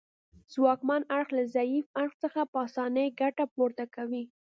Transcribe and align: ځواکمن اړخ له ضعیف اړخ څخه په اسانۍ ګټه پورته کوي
ځواکمن 0.53 1.01
اړخ 1.15 1.27
له 1.37 1.43
ضعیف 1.55 1.85
اړخ 2.01 2.13
څخه 2.23 2.41
په 2.51 2.57
اسانۍ 2.67 3.07
ګټه 3.21 3.45
پورته 3.53 3.83
کوي 3.95 4.23